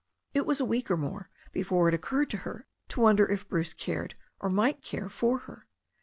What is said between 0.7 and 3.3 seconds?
or more before it occurred to her to won der